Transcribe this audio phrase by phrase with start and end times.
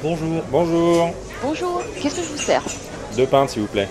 [0.00, 0.44] Bonjour.
[0.52, 1.10] Bonjour.
[1.42, 2.62] Bonjour, qu'est-ce que je vous sers
[3.16, 3.88] Deux pintes, s'il vous plaît.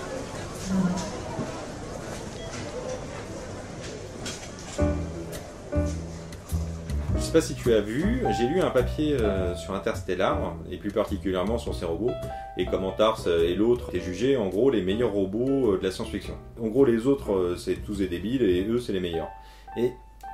[7.18, 10.78] Je sais pas si tu as vu, j'ai lu un papier euh, sur Interstellar, et
[10.78, 12.14] plus particulièrement sur ces robots,
[12.58, 15.92] et comment Tars et l'autre étaient jugés en gros les meilleurs robots euh, de la
[15.92, 16.36] science-fiction.
[16.62, 19.30] En gros, les autres, euh, c'est tous des débiles, et eux, c'est les meilleurs.
[19.78, 19.92] Et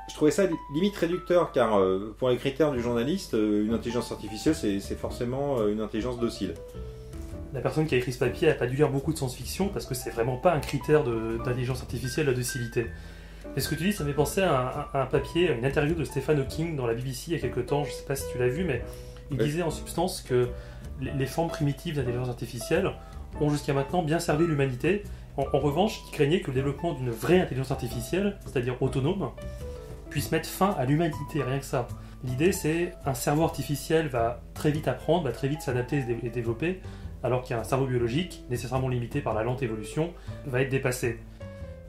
[0.09, 0.43] je trouvais ça
[0.73, 5.59] limite réducteur, car euh, pour les critères du journaliste, euh, une intelligence artificielle, c'est forcément
[5.59, 6.53] euh, une intelligence docile.
[7.53, 9.85] La personne qui a écrit ce papier n'a pas dû lire beaucoup de science-fiction parce
[9.85, 12.87] que c'est vraiment pas un critère d'intelligence artificielle la docilité.
[13.55, 15.93] Et ce que tu dis, ça pensé à un, à un papier, à une interview
[15.93, 18.23] de Stephen Hawking dans la BBC il y a quelques temps, je sais pas si
[18.31, 18.81] tu l'as vu, mais
[19.29, 19.45] il Oui.
[19.45, 20.47] disait en substance que
[20.99, 22.91] les, les formes primitives d'intelligence artificielle
[23.39, 25.03] ont jusqu'à maintenant bien servi l'humanité.
[25.37, 29.29] En, en revanche, il craignait que le développement d'une vraie intelligence artificielle, c'est-à-dire autonome,
[30.13, 31.87] puisse mettre fin à l'humanité, rien que ça.
[32.23, 36.81] L'idée, c'est un cerveau artificiel va très vite apprendre, va très vite s'adapter et développer,
[37.23, 40.13] alors qu'un cerveau biologique, nécessairement limité par la lente évolution,
[40.45, 41.17] va être dépassé.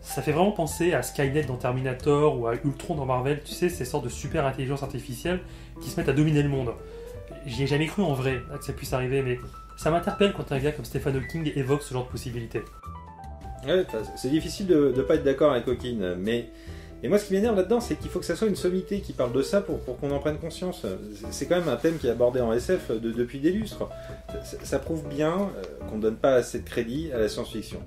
[0.01, 3.69] Ça fait vraiment penser à Skynet dans Terminator ou à Ultron dans Marvel, tu sais,
[3.69, 5.41] ces sortes de super intelligence artificielle
[5.83, 6.73] qui se mettent à dominer le monde.
[7.45, 9.39] J'y ai jamais cru en vrai que ça puisse arriver, mais
[9.77, 12.63] ça m'interpelle quand un gars comme Stephen Hawking évoque ce genre de possibilités.
[13.67, 13.85] Ouais,
[14.17, 16.49] c'est difficile de ne pas être d'accord avec Hawking, mais.
[17.05, 19.13] Et moi, ce qui m'énerve là-dedans, c'est qu'il faut que ça soit une sommité qui
[19.13, 20.87] parle de ça pour, qu'on en prenne conscience.
[21.31, 23.87] C'est quand même un thème qui est abordé en SF de- depuis des lustres.
[24.63, 27.81] Ça, prouve bien euh, qu'on ne donne pas assez de crédit à la science-fiction.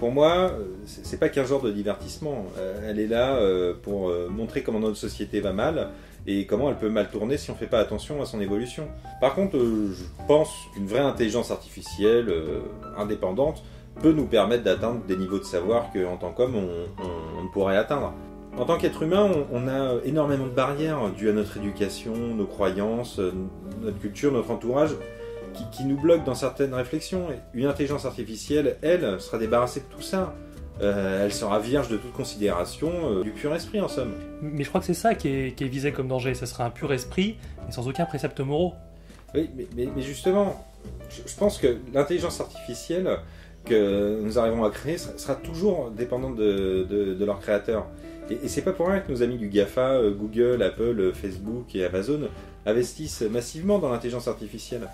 [0.00, 2.44] Pour moi, euh, c'est pas qu'un genre de divertissement.
[2.58, 3.38] Euh, Elle est là
[3.84, 5.90] pour montrer comment notre société va mal
[6.26, 8.88] et comment elle peut mal tourner si on fait pas attention à son évolution.
[9.20, 12.32] Par contre, je pense qu'une vraie intelligence artificielle
[12.96, 13.62] indépendante
[14.02, 18.12] peut nous permettre d'atteindre des niveaux de savoir qu'en tant qu'homme, on ne pourrait atteindre.
[18.58, 23.18] En tant qu'être humain, on, a énormément de barrières dues à notre éducation, nos croyances,
[23.18, 23.32] euh,
[23.82, 24.90] notre culture, notre entourage,
[25.52, 27.26] qui, qui nous bloquent dans certaines réflexions.
[27.52, 30.34] Une intelligence artificielle, elle, sera débarrassée de tout ça.
[30.82, 34.12] Euh, elle sera vierge de toute considération, euh, du pur esprit en somme.
[34.42, 36.64] Mais je crois que c'est ça qui est, qui est visé comme danger, ce serait
[36.64, 37.36] un pur esprit,
[37.66, 38.74] mais sans aucun précepte moraux.
[39.34, 40.66] Oui, mais, mais- mais justement,
[41.10, 43.18] je, je pense que l'intelligence artificielle
[43.64, 47.86] que nous arrivons à créer sera, sera toujours dépendante de, de- de leurs créateurs.
[48.30, 51.12] Et, et c'est pas pour rien que nos amis du GAFA, euh, Google, Apple, euh,
[51.12, 52.28] Facebook et Amazon
[52.64, 54.88] investissent massivement dans l'intelligence artificielle.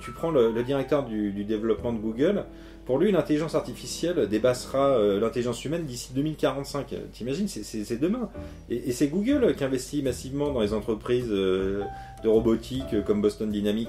[0.00, 2.44] Tu prends le, le directeur du, du développement de Google,
[2.84, 6.94] pour lui, l'intelligence artificielle dépassera euh, l'intelligence humaine d'ici 2045.
[7.12, 8.30] T'imagines, c'est- demain.
[8.70, 11.82] Et, et c'est Google qui investit massivement dans les entreprises euh,
[12.22, 13.88] de robotique comme Boston Dynamics.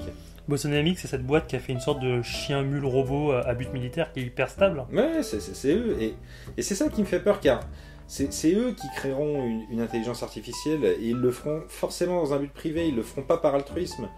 [0.50, 3.72] Boston Dynamics, c'est cette boîte qui a fait une sorte de chien-mule robot à but
[3.72, 4.84] militaire qui est hyper stable.
[4.92, 5.96] Ouais, c'est- eux.
[6.02, 6.14] Et,
[6.58, 7.62] et c'est ça qui me fait peur, car
[8.10, 12.52] c'est eux qui créeront une, intelligence artificielle et ils le feront forcément dans un but
[12.52, 14.10] privé, ils le feront pas par altruisme.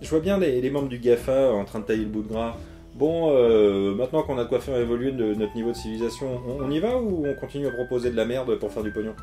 [0.00, 2.56] Je vois bien les, membres du GAFA en train de tailler le bout de gras.
[2.94, 6.70] Bon, euh, maintenant qu'on a de quoi faire évoluer de- notre niveau de civilisation, on,
[6.70, 9.14] y va ou on continue à proposer de la merde pour faire du pognon?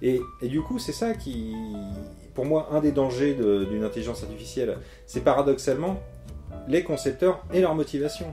[0.00, 1.54] Et, du coup, c'est ça qui,
[2.34, 4.78] pour moi, un des dangers d'une intelligence artificielle.
[5.06, 6.00] C'est paradoxalement
[6.66, 8.26] les concepteurs et leur motivation.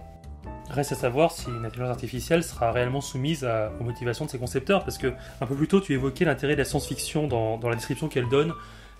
[0.69, 4.37] Reste à savoir si une intelligence artificielle sera réellement soumise à- aux motivations de ses
[4.37, 5.07] concepteurs, parce que
[5.41, 8.29] un peu plus tôt tu évoquais l'intérêt de la science-fiction dans, dans la description qu'elle
[8.29, 8.53] donne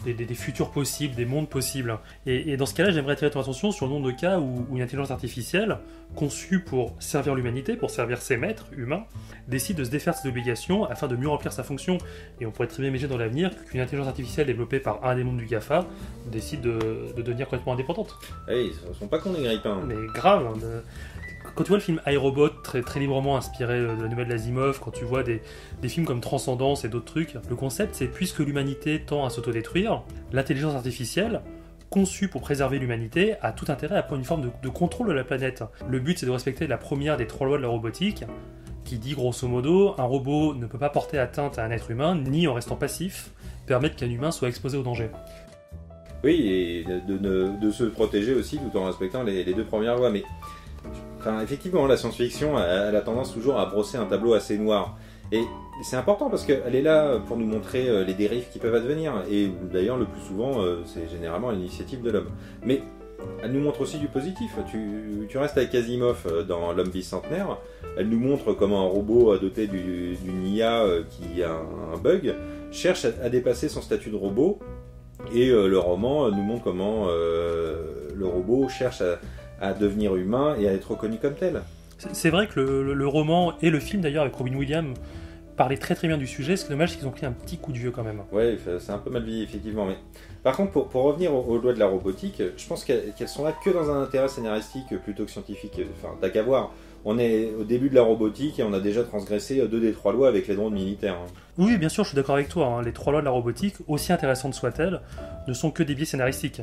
[0.03, 1.99] des, des- des futurs possibles, des mondes possibles.
[2.25, 4.65] Et, et dans ce cas-là, j'aimerais attirer ton attention sur le nombre de cas où,
[4.69, 5.77] où une intelligence artificielle,
[6.15, 9.03] conçue pour servir l'humanité, pour servir ses maîtres humains,
[9.47, 11.97] décide de se défaire de ses obligations afin de mieux remplir sa fonction.
[12.39, 15.23] Et on pourrait très bien imaginer dans l'avenir qu'une intelligence artificielle développée par un des
[15.23, 15.85] membres du GAFA
[16.31, 18.15] décide de, de devenir complètement indépendante.
[18.47, 19.81] Ah oui, ils sont pas cons les grippins.
[19.85, 20.47] Mais grave.
[20.47, 20.81] hein, de-
[21.59, 24.91] Quand tu vois le film iRobot, très, très librement inspiré de la nouvelle d'Asimov, quand
[24.91, 25.41] tu vois des,
[25.89, 30.73] films comme Transcendance et d'autres trucs, le concept c'est puisque l'humanité tend à s'autodétruire, l'intelligence
[30.73, 31.41] artificielle,
[31.89, 35.25] conçue pour préserver l'humanité, a tout intérêt à prendre une forme de, contrôle de la
[35.25, 35.65] planète.
[35.85, 38.23] Le but c'est de respecter la première des trois lois de la robotique,
[38.85, 42.15] qui dit grosso modo, un robot ne peut pas porter atteinte à un être humain,
[42.15, 43.31] ni en restant passif,
[43.65, 45.09] permettre qu'un humain soit exposé au danger.
[46.23, 50.09] Oui, et de se protéger aussi tout en respectant les, les deux premières lois.
[50.09, 50.23] Mais
[51.19, 54.97] enfin, effectivement, la science-fiction, elle, a tendance toujours à brosser un tableau assez noir.
[55.31, 55.43] Et
[55.81, 59.13] c'est important parce qu'elle est là pour nous montrer euh, les dérives qui peuvent advenir.
[59.29, 62.29] Et d'ailleurs, le plus souvent, euh, c'est généralement l'initiative de l'homme.
[62.63, 62.81] Mais
[63.43, 64.51] elle nous montre aussi du positif.
[64.69, 67.57] Tu, restes avec Asimov euh, dans L'homme bicentenaire.
[67.97, 72.33] Elle nous montre comment un robot doté du- d'une IA qui a un, bug
[72.71, 74.59] cherche à, dépasser son statut de robot.
[75.33, 79.19] Et le roman nous montre comment le robot cherche à,
[79.61, 81.61] à devenir humain et à être reconnu comme tel.
[81.97, 84.95] C'est- C'est vrai que le, roman et le film d'ailleurs avec Robin Williams
[85.57, 86.55] parlaient très très bien du sujet.
[86.55, 88.21] Ce qui est dommage, c'est qu'ils ont pris un petit coup de vieux quand même.
[88.31, 89.85] Ouais, c'est un peu mal vieilli, effectivement.
[89.85, 89.97] Mais
[90.41, 93.43] par contre, pour, pour revenir aux, aux lois de la robotique, je pense qu'elles sont
[93.43, 95.81] là que dans un intérêt scénaristique plutôt que scientifique.
[96.01, 96.71] Enfin, t'as qu'à voir.
[97.05, 100.11] On est au début de la robotique et on a déjà transgressé deux des trois
[100.13, 101.15] lois avec les drones militaires.
[101.15, 101.31] hein.
[101.57, 102.65] Oui, bien sûr, je suis d'accord avec toi.
[102.67, 102.81] hein.
[102.81, 104.99] Les trois lois de la robotique, aussi intéressantes soient-elles,
[105.47, 106.61] ne sont que des biais scénaristiques.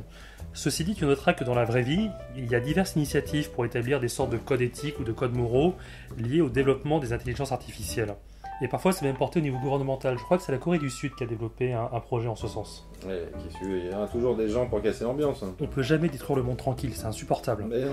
[0.56, 3.67] Ceci dit, tu noteras que dans la vraie vie, il y a diverses initiatives pour
[3.67, 5.75] établir des sortes de codes éthiques ou de codes moraux
[6.17, 8.14] liés au développement des intelligences artificielles.
[8.62, 10.17] Et parfois, c'est même porté au niveau gouvernemental.
[10.19, 12.37] Je crois que c'est la Corée du Sud qui a développé un, un projet en
[12.37, 12.88] ce sens.
[13.06, 13.29] Ouais,
[13.62, 15.43] veux, il y a toujours des gens pour casser l'ambiance.
[15.43, 15.55] hein.
[15.61, 17.67] On peut jamais détruire le monde tranquille, c'est insupportable.
[17.69, 17.85] Mais.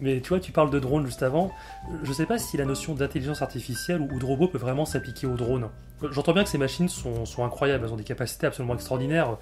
[0.00, 1.50] Mais tu vois, tu parles de drone juste avant.
[2.04, 5.26] Je sais pas si la notion d'intelligence artificielle ou ou de robot peut vraiment s'appliquer
[5.26, 5.68] aux drones.
[6.12, 9.36] J'entends bien que ces machines sont, sont incroyables, elles ont des capacités absolument extraordinaires.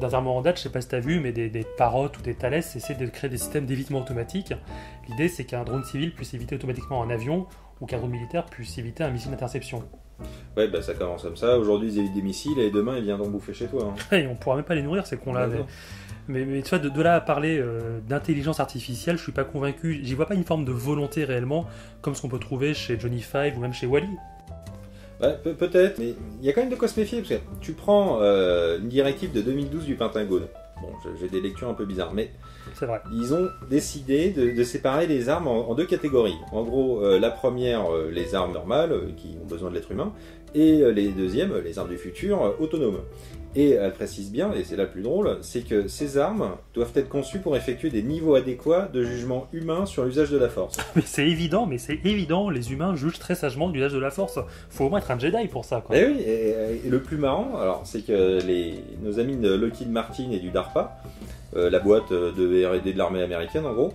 [0.00, 2.34] Dernièrement en date, je sais pas si t'as vu, mais des, des Parrot ou des
[2.34, 4.52] Thales essaient de créer des systèmes d'évitement automatique.
[5.08, 7.46] L'idée, c'est qu'un drone civil puisse éviter automatiquement un avion
[7.80, 9.82] ou qu'un drone militaire puisse éviter un missile d'interception.
[10.56, 11.58] Ouais, bah ça commence comme ça.
[11.58, 13.92] Aujourd'hui, ils évitent des missiles et demain, ils viendront bouffer chez toi.
[14.12, 14.16] hein.
[14.16, 15.46] Et on pourra même pas les nourrir, ces cons-là.
[15.46, 15.56] Bah
[16.44, 20.00] mais- tu vois, de, de là à parler euh, d'intelligence artificielle, je suis pas convaincu.
[20.02, 21.66] J'y vois pas une forme de volonté réellement,
[22.02, 24.08] comme ce qu'on peut trouver chez Johnny Five ou même chez Wally.
[25.20, 27.40] Ouais, pe- peut-être, mais il y a quand même de quoi se méfier, parce que
[27.60, 30.46] tu prends euh, une directive de 2012 du Pentagone.
[30.82, 30.88] Bon,
[31.18, 32.30] j'ai des lectures un peu bizarres, mais
[32.82, 33.00] vrai.
[33.10, 36.36] ils ont décidé de, de séparer les armes en, en deux catégories.
[36.52, 40.12] En gros, euh, la première, euh, les armes normales, qui ont besoin de l'être humain,
[40.54, 43.00] et les deuxièmes, les armes du futur, autonomes.
[43.58, 47.08] Et elle précise bien, et c'est le plus drôle, c'est que ces armes doivent être
[47.08, 50.76] conçues pour effectuer des niveaux adéquats de jugement humain sur l'usage de la force.
[50.94, 54.38] Mais c'est évident, mais c'est évident, les humains jugent très sagement l'usage de la force.
[54.68, 55.96] Faut au moins être un Jedi pour ça, quoi.
[55.96, 59.90] Eh oui, et, et le plus marrant, alors, c'est que les, nos amis de Lockheed
[59.90, 60.98] Martin et du DARPA,
[61.56, 63.94] euh, la boîte de R&D de l'armée américaine en gros,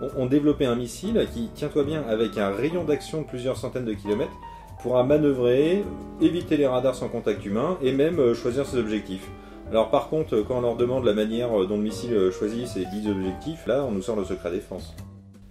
[0.00, 3.84] ont, ont développé un missile qui, tiens-toi bien, avec un rayon d'action de plusieurs centaines
[3.84, 4.36] de kilomètres,
[4.82, 5.84] pourra manœuvrer,
[6.20, 9.28] éviter les radars sans contact humain et même euh, choisir ses objectifs.
[9.70, 12.66] Alors par contre, quand on leur demande la manière euh, dont le missile euh, choisit
[12.66, 14.94] ses 10 objectifs, là on nous sort le secret défense.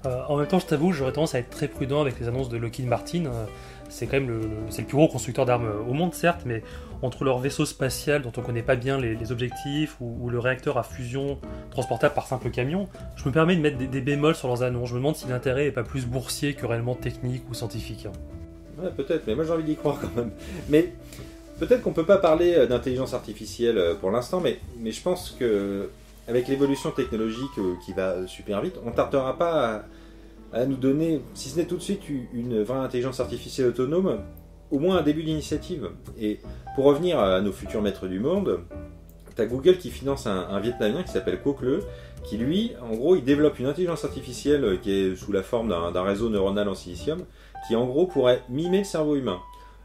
[0.05, 2.49] Euh, en même temps, je t'avoue, j'aurais tendance à être très prudent avec les annonces
[2.49, 3.25] de Lockheed Martin.
[3.27, 3.45] Euh,
[3.87, 4.47] c'est quand même le, le-
[4.77, 6.63] le plus gros constructeur d'armes au monde, certes, mais
[7.03, 10.83] entre leur vaisseau spatial dont on connaît pas bien les, objectifs ou, le réacteur à
[10.83, 11.37] fusion
[11.69, 14.89] transportable par simple camion, je me permets de mettre des, bémols sur leurs annonces.
[14.89, 18.07] Je me demande si l'intérêt est pas plus boursier que réellement technique ou scientifique.
[18.07, 18.11] hein.
[18.97, 20.31] Peut-être, mais moi j'ai envie d'y croire quand même.
[20.69, 20.93] Mais
[21.59, 24.59] peut-être qu'on peut pas parler euh, d'intelligence artificielle euh, pour l'instant, mais,
[24.91, 25.89] je pense que
[26.27, 29.83] avec l'évolution technologique euh, qui va super vite, on tardera pas
[30.53, 34.19] à, nous donner, si ce n'est tout de suite une vraie intelligence artificielle autonome,
[34.69, 35.89] au moins un début d'initiative.
[36.19, 36.39] Et
[36.75, 38.59] pour revenir à nos futurs maîtres du monde,
[39.35, 41.79] T'as Google qui finance un, Vietnamien qui s'appelle Cocle,
[42.23, 46.03] qui lui, en gros, il développe une intelligence artificielle qui est sous la forme d'un
[46.03, 47.23] réseau neuronal en silicium,
[47.67, 49.39] qui en gros pourrait mimer le cerveau humain.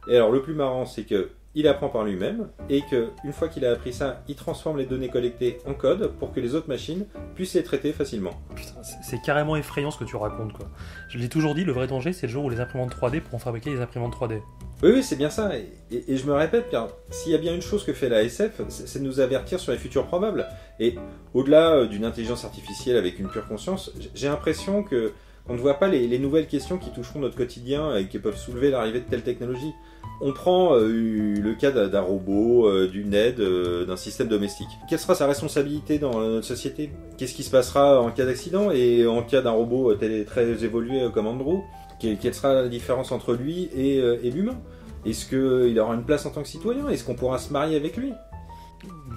[0.08, 3.49] Et alors le plus marrant, c'est que il apprend par lui-même et que une fois
[3.49, 6.69] qu'il a appris ça, il transforme les données collectées en code pour que les autres
[6.69, 8.32] machines puissent les traiter facilement.
[8.55, 10.69] Putain, c'est- carrément effrayant ce que tu racontes, quoi.
[11.08, 13.38] Je l'ai toujours dit, le vrai danger, c'est le jour où les imprimantes 3D pourront
[13.38, 14.43] fabriquer des imprimantes 3D.
[14.82, 15.56] Oui, oui, c'est bien ça.
[15.56, 18.11] Et, et- et je me répète, car s'il y a bien une chose que fait
[18.11, 20.46] la SF, c'est de nous avertir sur les futurs probables.
[20.79, 20.96] Et
[21.32, 25.14] au-delà euh, d'une intelligence artificielle avec une pure conscience, j'ai l'impression que
[25.46, 28.37] qu'on ne voit pas les, les nouvelles questions qui toucheront notre quotidien et qui peuvent
[28.37, 29.72] soulever l'arrivée de telle technologie.
[30.20, 34.69] On prend euh, le cas d'un robot, euh, d'une aide, euh, d'un système domestique.
[34.88, 36.91] Quelle sera sa responsabilité dans notre société?
[37.19, 40.65] Qu'est-ce qui se passera en cas d'accident et en cas d'un robot euh, tel- très
[40.65, 41.60] évolué euh, comme Andrew?
[42.00, 44.58] Quelle, sera la différence entre lui et, euh, et l'humain?
[45.05, 46.88] Est-ce qu'il aura une place en tant que citoyen?
[46.88, 48.12] Est-ce qu'on pourra se marier avec lui?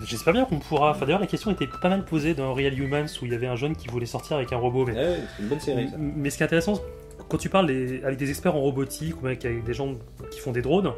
[0.05, 0.91] J'espère bien qu'on pourra.
[0.91, 3.47] Enfin, d'ailleurs, la question était pas mal posée dans Real Humans où il y avait
[3.47, 4.85] un jeune qui voulait sortir avec un robot.
[4.85, 5.95] Mais, Ouais, C'est une bonne série ça.
[5.97, 6.81] mais ce qui est intéressant,
[7.27, 7.69] quand tu parles
[8.03, 9.95] avec des experts en robotique ou avec, des gens
[10.31, 10.91] qui font des drones,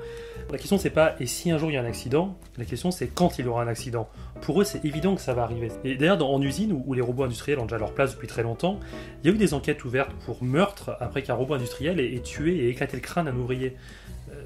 [0.49, 2.91] la question c'est pas et si un jour il y a un accident, la question
[2.91, 4.07] c'est quand il y aura un accident.
[4.41, 5.69] Pour eux, c'est évident que ça va arriver.
[5.83, 8.43] Et d'ailleurs, en usine où, où les robots industriels ont déjà leur place depuis très
[8.43, 8.79] longtemps,
[9.23, 12.21] il y a eu des enquêtes ouvertes pour meurtre après qu'un robot industriel ait, ait
[12.21, 13.75] tué et éclaté le crâne d'un ouvrier.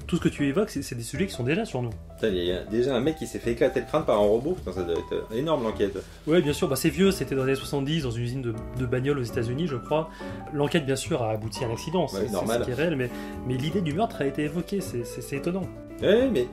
[0.06, 1.90] Tout ce que tu évoques, c'est des sujets qui sont déjà sur nous.
[2.22, 4.52] Il y a déjà un mec qui s'est fait éclater le crâne par un robot.
[4.52, 5.98] Putain, ça doit être euh, énorme l'enquête.
[6.28, 8.54] Oui, bien sûr, bah, c'est vieux, c'était dans les années 70 dans une usine de,
[8.78, 10.08] de bagnoles aux États-Unis, je crois.
[10.52, 12.60] L'enquête, bien sûr, a abouti à un accident, c'est Ouais, normal.
[12.60, 13.10] ce qui est réel, mais,
[13.48, 15.66] mais l'idée du meurtre a été évoquée, c'est- étonnant.
[16.00, 16.46] Ouais, mais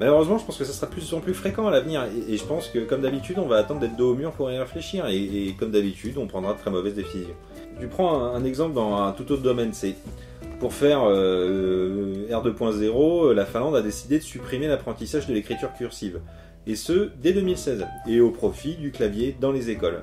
[0.00, 2.04] malheureusement, je pense que ça sera de plus en plus fréquent à l'avenir.
[2.28, 4.50] Et, et je pense que, comme d'habitude, on va attendre d'être dos au mur pour
[4.50, 5.06] y réfléchir.
[5.06, 5.16] Et,
[5.48, 7.28] et comme d'habitude, on prendra de très mauvaises décisions.
[7.78, 9.94] Tu prends un, un exemple dans un tout autre domaine, c'est
[10.58, 16.20] pour faire euh, R2.0, la Finlande a décidé de supprimer l'apprentissage de l'écriture cursive.
[16.66, 17.86] Et ce, dès 2016.
[18.08, 20.02] Et au profit du clavier dans les écoles.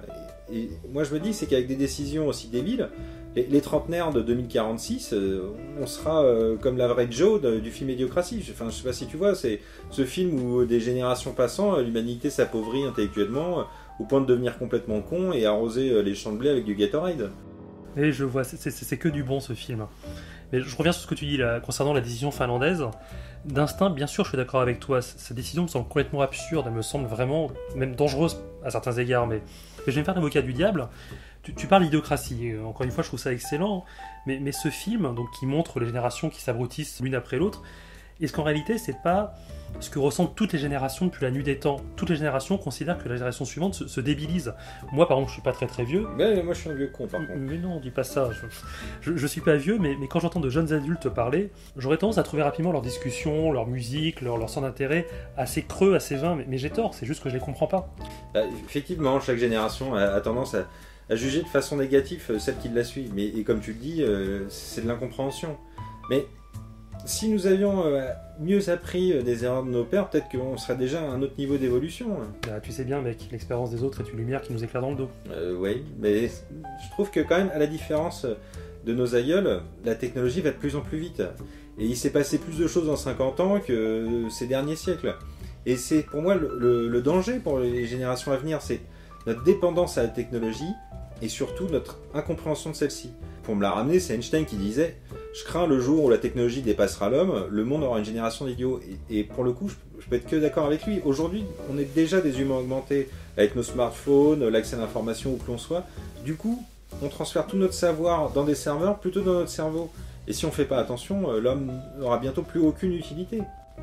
[0.51, 2.89] Et, moi, je me dis, c'est qu'avec des décisions aussi débiles,
[3.35, 5.49] Les, les trentenaires de 2046, euh,
[5.81, 8.45] on sera euh, comme la vraie Joe du film Idiocratie.
[8.51, 11.81] Enfin, je sais pas si tu vois, c'est ce film où des générations passant, euh,
[11.81, 13.65] l'humanité s'appauvrit intellectuellement
[13.99, 17.31] au point de devenir complètement con et arroser les champs de blé avec du Gatorade.
[17.97, 19.85] Et je vois, c'est que du bon ce film.
[20.51, 22.85] Mais je reviens sur ce que tu dis là, concernant la décision finlandaise.
[23.45, 25.01] D'instinct, bien sûr, je suis d'accord avec toi.
[25.01, 26.65] Cette décision me semble complètement absurde.
[26.67, 29.27] Elle me semble vraiment, même dangereuse à certains égards.
[29.27, 29.41] Mais,
[29.85, 30.87] je vais me faire l'avocat du diable.
[31.41, 32.51] Tu, tu parles d'idiocratie.
[32.51, 33.83] Euh, Encore une fois, je trouve ça excellent.
[34.25, 37.63] Mais, mais ce film, donc, qui montre les générations qui s'abrutissent l'une après l'autre,
[38.21, 39.33] est-ce qu'en réalité, c'est pas
[39.79, 41.77] ce que ressentent toutes les générations depuis la nuit des temps?
[41.95, 44.53] Toutes les générations considèrent que la génération suivante se, se débilise.
[44.91, 46.07] Moi, par exemple, je suis pas très très vieux.
[46.15, 47.33] Mais moi, je suis un vieux con, par contre.
[47.39, 48.29] Mais non, dis pas ça.
[48.31, 48.45] Je,
[49.01, 52.19] je, je suis pas vieux, mais, mais quand j'entends de jeunes adultes parler, j'aurais tendance
[52.19, 56.35] à trouver rapidement leur discussion, leur musique, leur, leur centre d'intérêt assez creux, assez vain.
[56.35, 57.89] Mais, mais j'ai tort, c'est juste que je les comprends pas.
[58.35, 60.67] Bah, effectivement, chaque génération a, a tendance à,
[61.09, 63.09] à juger de façon négative euh, celle qui la suit.
[63.13, 65.57] Mais et comme tu le dis, euh, c'est de l'incompréhension.
[66.11, 66.25] Mais
[67.05, 68.07] si nous avions euh,
[68.39, 71.33] mieux appris euh, des erreurs de nos pères, peut-être qu'on serait déjà à un autre
[71.37, 72.13] niveau d'évolution.
[72.21, 72.27] hein.
[72.47, 74.91] Bah, tu sais bien, mec, l'expérience des autres est une lumière qui nous éclaire dans
[74.91, 75.09] le dos.
[75.31, 78.25] Euh, oui, mais je trouve que quand même, à la différence
[78.85, 81.21] de nos aïeuls, la technologie va de plus en plus vite.
[81.79, 85.15] Et il s'est passé plus de choses en 50 ans que ces derniers siècles.
[85.65, 88.81] Et c'est pour moi le, le- le danger pour les générations à venir, c'est
[89.25, 90.71] notre dépendance à la technologie
[91.21, 93.11] et surtout notre incompréhension de celle-ci.
[93.43, 94.97] Pour me la ramener, c'est Einstein qui disait
[95.33, 98.79] Je crains le jour où la technologie dépassera l'homme, le monde aura une génération d'idiots.
[99.09, 101.01] Et, pour le coup, je, peux être que d'accord avec lui.
[101.05, 105.49] Aujourd'hui, on est déjà des humains augmentés avec nos smartphones, l'accès à l'information où que
[105.49, 105.85] l'on soit.
[106.23, 106.63] Du coup,
[107.01, 109.89] on transfère tout notre savoir dans des serveurs plutôt dans notre cerveau.
[110.27, 113.41] Et si on fait pas attention, euh, l'homme n'aura bientôt plus aucune utilité.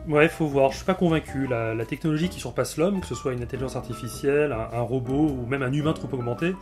[0.09, 1.49] Ouais, faut voir, je suis pas convaincu.
[1.49, 5.47] La, technologie qui surpasse l'homme, que ce soit une intelligence artificielle, un, un robot ou
[5.47, 6.54] même un humain trop augmenté,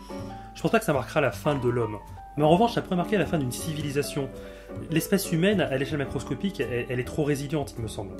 [0.55, 1.99] je pense pas que ça marquera la fin de l'homme.
[2.39, 4.29] Mais en revanche, ça pourrait marquer la fin d'une civilisation.
[4.93, 8.13] L'espèce humaine, à l'échelle macroscopique, elle, est trop résiliente, il me semble.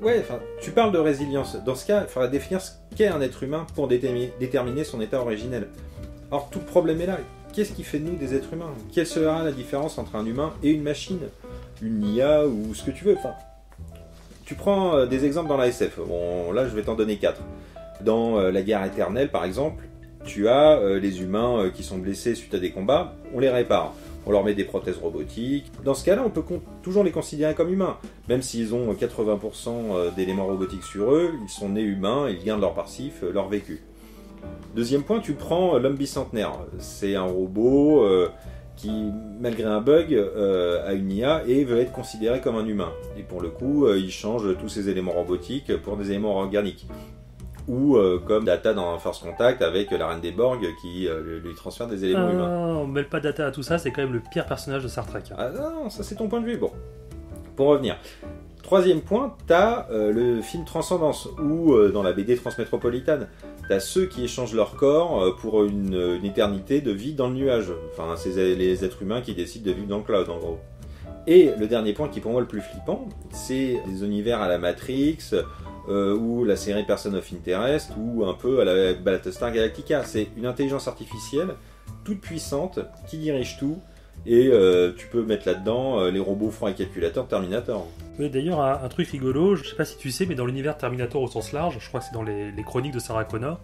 [0.00, 1.62] Ouais, enfin, tu parles de résilience.
[1.62, 5.20] Dans ce cas, il faudra définir ce qu'est un être humain pour déterminer, son état
[5.20, 5.68] originel.
[6.30, 7.18] Or, tout le problème est là.
[7.52, 8.70] Qu'est-ce qui fait de nous des êtres humains?
[8.94, 11.20] Quelle sera la différence entre un humain et une machine?
[11.82, 13.34] Une IA ou ce que tu veux Enfin,
[14.46, 15.98] tu prends euh, des exemples dans la SF.
[15.98, 17.42] Bon, là, je vais t'en donner quatre.
[18.00, 19.84] Dans euh, La guerre éternelle, par exemple,
[20.24, 23.50] tu as euh, les humains euh, qui sont blessés suite à des combats, on les
[23.50, 23.94] répare.
[24.24, 25.72] On leur met des prothèses robotiques.
[25.84, 26.44] Dans ce cas-là, on peut
[26.82, 27.98] toujours les considérer comme humains.
[28.28, 32.74] Même s'ils ont 80% d'éléments robotiques sur eux, ils sont nés humains, ils gardent leur
[32.74, 33.82] passif, euh, leur vécu.
[34.74, 36.52] Deuxième point, tu prends euh, l'homme bicentenaire.
[36.78, 38.28] C'est un robot euh,
[38.76, 38.90] qui,
[39.38, 42.90] malgré un bug, euh, a une IA et veut être considéré comme un humain.
[43.18, 46.86] Et pour le coup, euh, il change tous ses éléments robotiques pour des éléments organiques.
[47.68, 51.54] Ou euh, comme Data dans First Contact avec la reine des Borg qui euh, lui
[51.54, 52.76] transfère des éléments Ah, humains.
[52.76, 55.06] on mêle pas data à tout ça, c'est quand même le pire personnage de Star
[55.06, 55.22] Trek.
[55.38, 56.56] Ah non, ça c'est ton point de vue.
[56.56, 56.72] Bon,
[57.56, 57.96] pour revenir.
[58.62, 63.28] Troisième point, t'as euh, le film Transcendance, où euh, dans la BD Transmétropolitane,
[63.68, 67.34] t'as ceux qui échangent leur corps euh, pour une, une éternité de vie dans le
[67.34, 67.72] nuage.
[67.92, 70.58] Enfin, c'est les êtres humains qui décident de vivre dans le cloud, en gros.
[71.26, 74.48] Et le dernier point qui est pour moi le plus flippant, c'est des univers à
[74.48, 75.18] la Matrix,
[75.88, 80.04] euh, ou la série Person of Interest, ou un peu à la Battlestar Galactica.
[80.04, 81.54] C'est une intelligence artificielle
[82.04, 83.78] toute puissante qui dirige tout,
[84.24, 87.88] et euh, tu peux mettre là-dedans euh, les robots froids et calculateurs Terminator.
[88.18, 91.28] D'ailleurs, un, truc rigolo, je sais pas si tu sais, mais dans l'univers Terminator au
[91.28, 93.58] sens large, je crois que c'est dans les, chroniques de Sarah Connor,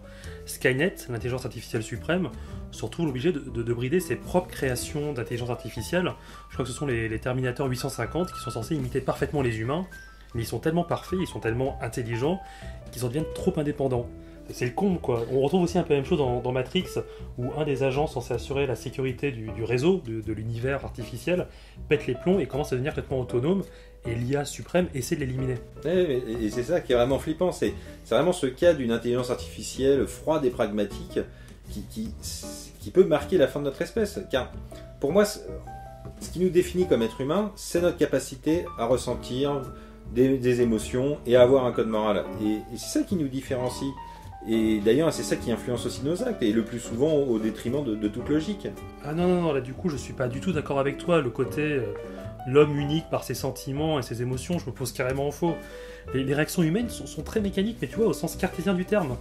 [0.45, 2.29] Skynet, l'intelligence artificielle suprême,
[2.71, 6.11] se retrouve obligé de, de- de brider ses propres créations d'intelligence artificielle.
[6.49, 9.59] Je crois que ce sont les, les Terminator 850 qui sont censés imiter parfaitement les
[9.59, 9.85] humains,
[10.33, 12.39] mais ils sont tellement parfaits, ils sont tellement intelligents
[12.91, 14.07] qu'ils en deviennent trop indépendants.
[14.51, 15.25] C'est le con, quoi.
[15.31, 16.85] On retrouve aussi un peu la même chose dans, Matrix,
[17.37, 21.47] où un des agents censé assurer la sécurité du, réseau, de, l'univers artificiel,
[21.87, 23.63] pète les plombs et commence à devenir complètement autonome,
[24.05, 25.55] et l'IA suprême essaie de l'éliminer.
[25.85, 27.73] Et, c'est ça qui est vraiment flippant, c'est
[28.09, 31.19] vraiment ce cas d'une intelligence artificielle froide et pragmatique
[31.69, 34.19] qui, peut marquer la fin de notre espèce.
[34.31, 34.51] Car
[34.99, 35.39] pour moi, ce
[36.33, 39.61] qui nous définit comme être humain, c'est notre capacité à ressentir
[40.13, 42.25] des, émotions et avoir un code moral.
[42.43, 43.89] Et, c'est ça qui nous différencie.
[44.47, 47.83] Et d'ailleurs, c'est ça qui influence aussi nos actes, et le plus souvent au détriment
[47.83, 48.67] de, de toute logique.
[49.03, 51.21] Ah non, non, non, là du coup, je suis pas du tout d'accord avec toi.
[51.21, 51.93] Le côté euh,
[52.47, 55.55] l'homme unique par ses sentiments et ses émotions, je me pose carrément en faux.
[56.13, 58.85] Les, les réactions humaines sont, sont très mécaniques, mais tu vois, au sens cartésien du
[58.85, 59.17] terme.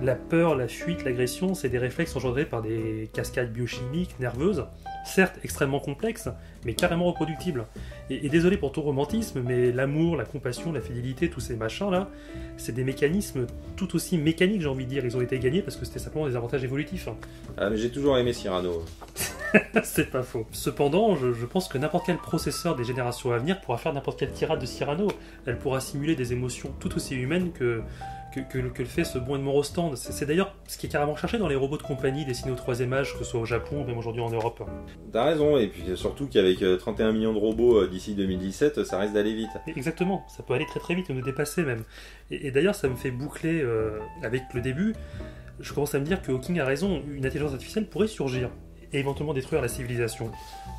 [0.00, 4.64] La peur, la fuite, l'agression, c'est des réflexes engendrés par des cascades biochimiques, nerveuses,
[5.04, 6.28] certes extrêmement complexes,
[6.64, 7.66] mais carrément reproductibles.
[8.08, 12.08] Et, et désolé pour ton romantisme, mais l'amour, la compassion, la fidélité, tous ces machins-là,
[12.56, 13.46] c'est des mécanismes
[13.76, 15.04] tout aussi mécaniques, j'ai envie de dire.
[15.04, 17.08] Ils ont été gagnés parce que c'était simplement des avantages évolutifs.
[17.56, 18.84] Ah, mais j'ai toujours aimé Cyrano.
[19.82, 20.46] c'est pas faux.
[20.52, 24.18] Cependant, je, je pense que n'importe quel processeur des générations à venir pourra faire n'importe
[24.18, 25.08] quelle tirade de Cyrano.
[25.46, 27.82] Elle pourra simuler des émotions tout aussi humaines que,
[28.34, 29.96] que, que le- que le fait ce bon Edmond Rostand.
[29.96, 32.56] C'est c'est d'ailleurs ce qui est carrément recherché dans les robots de compagnie dessinés au
[32.56, 34.62] troisième âge, que ce soit au Japon ou même aujourd'hui en Europe.
[35.12, 38.98] T'as raison, et puis surtout qu'avec euh, 31 millions de robots euh, d'ici 2017, ça
[38.98, 39.50] risque d'aller vite.
[39.66, 41.84] Exactement, ça peut aller très très vite et nous dépasser même.
[42.30, 44.94] Et, et d'ailleurs, ça me fait boucler euh, avec le début.
[45.60, 48.50] Je commence à me dire que Hawking a raison, une intelligence artificielle pourrait surgir
[48.92, 50.30] et éventuellement détruire la civilisation.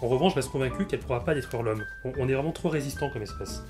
[0.02, 1.84] En revanche, je reste convaincu qu'elle ne pourra pas détruire l'homme.
[2.06, 3.64] On, on est vraiment trop résistant comme espèce.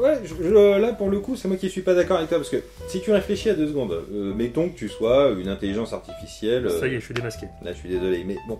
[0.00, 2.38] Ouais, je- je- là pour le coup, c'est moi qui suis pas d'accord avec toi,
[2.38, 5.92] parce que si tu réfléchis à deux secondes, euh, mettons que tu sois une intelligence
[5.92, 6.66] artificielle.
[6.66, 7.46] euh, Ça y est, je suis démasqué.
[7.62, 8.58] Là, je suis désolé, mais bon,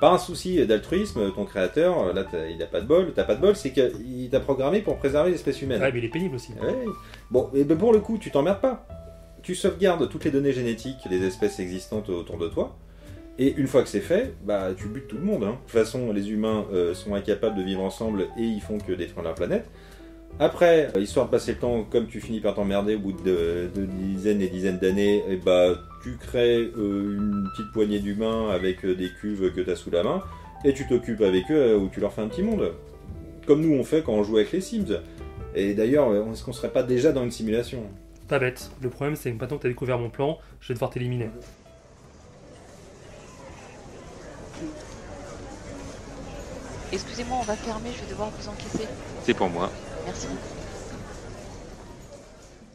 [0.00, 3.12] par un souci d'altruisme, ton créateur, là, il a pas de bol.
[3.14, 5.82] T'as pas de bol, c'est qu'il t'a programmé pour préserver l'espèce humaine.
[5.84, 6.52] Ah, mais il est pénible aussi.
[6.52, 6.74] Ouais.
[7.30, 8.86] Bon, et ben pour le coup, tu t'emmerdes pas.
[9.42, 12.76] Tu sauvegardes toutes les données génétiques des espèces existantes autour de toi.
[13.38, 15.44] Et une fois que c'est fait, bah tu butes tout le monde.
[15.44, 15.50] hein.
[15.50, 18.92] De toute façon, les humains euh, sont incapables de vivre ensemble et ils font que
[18.92, 19.66] détruire la planète.
[20.38, 23.68] Après, euh, histoire de passer le temps, comme tu finis par t'emmerder au bout de,
[23.74, 29.10] dizaines et dizaines d'années, et bah tu crées euh, une petite poignée d'humains avec des
[29.20, 30.22] cuves que tu as sous la main
[30.64, 32.72] et tu t'occupes avec eux ou tu leur fais un petit monde.
[33.46, 35.00] Comme nous on fait quand on joue avec les Sims.
[35.54, 37.82] Et d'ailleurs, est-ce qu'on serait pas déjà dans une simulation?
[38.28, 38.70] Pas bête.
[38.82, 41.28] Le problème, c'est que maintenant que t'as découvert mon plan, je vais devoir t'éliminer.
[46.90, 48.90] Excusez-moi, on va fermer, je vais devoir vous encaisser.
[49.20, 49.74] C'est pour moi.
[50.04, 50.55] Merci beaucoup.